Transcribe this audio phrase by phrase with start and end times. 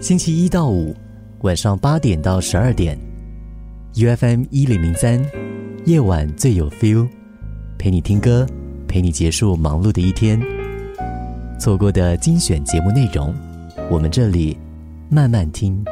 [0.00, 0.94] 星期一到五
[1.40, 2.96] 晚上八点到十二点
[3.94, 5.20] ，U F M 一零零三，
[5.86, 7.08] 夜晚最有 feel，
[7.76, 8.46] 陪你听歌，
[8.86, 10.40] 陪你结束忙碌的一天。
[11.58, 13.34] 错过的精选节目内容，
[13.90, 14.56] 我们这里
[15.10, 15.84] 慢慢听。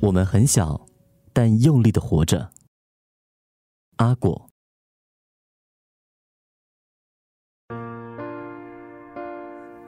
[0.00, 0.80] 我们很小，
[1.34, 2.48] 但用力的活着。
[4.00, 4.48] 阿果。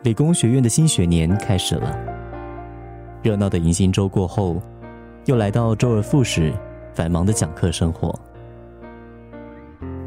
[0.02, 1.96] 理工学院的新学年开始了，
[3.22, 4.60] 热闹的迎新周过后，
[5.24, 6.52] 又来到周而复始、
[6.92, 8.14] 繁忙的讲课生活。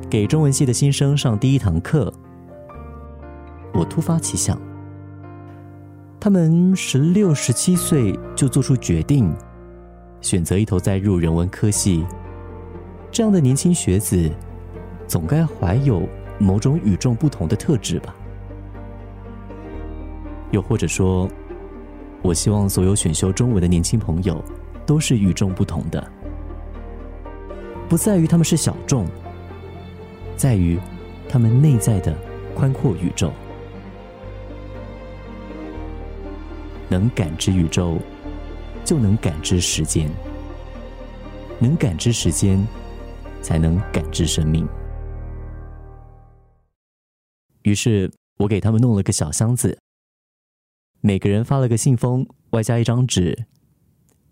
[0.07, 2.13] 给中文系的新生上第一堂课，
[3.73, 4.61] 我突发奇想：
[6.19, 9.35] 他们十六、十七岁就做出决定，
[10.21, 12.05] 选择一头栽入人文科系，
[13.15, 14.29] 这样的年轻学子，
[15.07, 16.05] 总该怀有
[16.37, 18.13] 某种与众不同的特质吧？
[20.51, 21.25] 又或者说，
[22.21, 24.43] 我希望所有选修中文的年轻朋友
[24.85, 26.05] 都是与众不同的，
[27.87, 29.07] 不在于他们是小众，
[30.35, 30.77] 在于
[31.29, 32.13] 他们内在的
[32.53, 33.31] 宽阔宇宙。
[36.89, 37.97] 能感知宇宙，
[38.83, 40.09] 就能感知时间；
[41.59, 42.61] 能感知时间，
[43.45, 44.67] 才能感知生命。
[47.61, 49.77] 于是我给他们弄了个小箱子。
[51.01, 53.45] 每个人发了个信封，外加一张纸，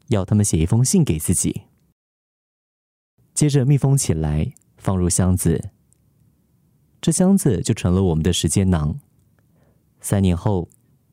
[0.07, 1.61] 要他们写一封信给自己。
[3.35, 5.69] 接着密封起来，放入箱子。
[6.99, 8.99] 这箱子就成了我们的时间囊。
[10.01, 10.67] 三年后，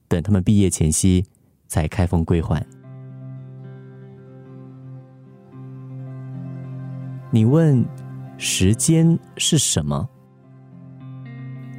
[0.09, 1.27] 等他们毕业前夕，
[1.69, 2.67] 才开封归还。
[7.33, 7.85] 你问，
[8.39, 10.09] 时间是什么？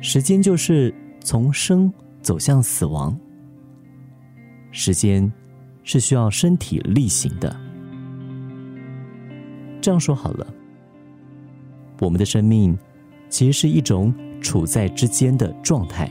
[0.01, 3.17] 时间就是从生走向死亡。
[4.71, 5.29] 时间
[5.83, 7.53] 是需要身体力行的。
[9.81, 10.47] 这样说好了，
[11.99, 12.77] 我们的生命
[13.29, 16.09] 其实是一种处在之间的状态，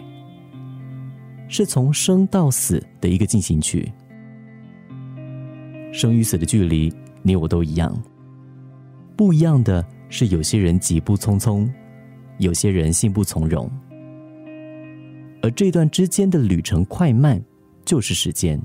[1.49, 3.91] 是从生到死的一个进行曲。
[5.93, 6.93] 生与死的距离，
[7.23, 7.97] 你我都一样。
[9.21, 11.71] 不一样的是，有些人急步匆匆，
[12.39, 13.71] 有些人信步从容，
[15.43, 17.39] 而这段之间的旅程快慢。
[17.85, 18.59] 就是时间，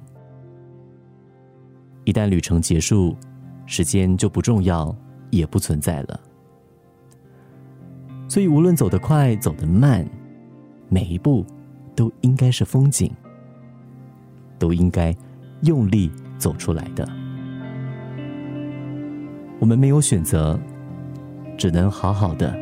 [2.05, 3.17] 一旦旅程结束，
[3.65, 4.95] 时间就不重要，
[5.29, 6.17] 也不存在了。
[8.29, 10.07] 所以，无论走得快，走得慢，
[10.87, 11.45] 每一步
[11.97, 13.11] 都应该是风景，
[14.57, 15.13] 都应该
[15.63, 17.24] 用力走出来的。
[19.65, 20.59] 我们没有选择，
[21.57, 22.55] 只能好好的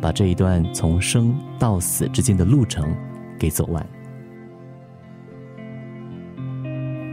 [0.00, 2.94] 把这一段从生到死之间的路程
[3.36, 3.84] 给走完。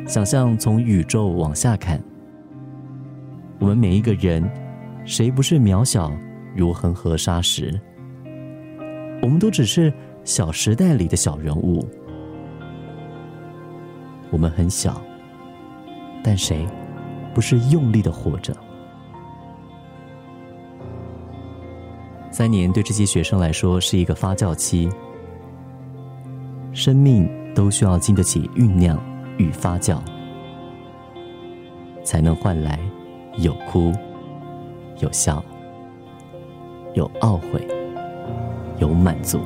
[0.05, 1.99] 想象从宇宙往下看，
[3.57, 4.47] 我们每一个人，
[5.03, 6.11] 谁不是渺小
[6.55, 7.73] 如恒河沙石？
[9.23, 9.91] 我们都只是
[10.23, 11.83] 《小时代》里的小人物。
[14.29, 15.01] 我们很小，
[16.23, 16.67] 但谁
[17.33, 18.55] 不是用力的活着？
[22.31, 24.89] 三年对这些学生来说是一个发酵期，
[26.73, 28.99] 生命都需要经得起酝酿。
[29.37, 29.97] 与发酵，
[32.03, 32.77] 才能换来
[33.37, 33.91] 有哭、
[34.99, 35.43] 有笑、
[36.93, 37.67] 有懊悔、
[38.77, 39.39] 有满足。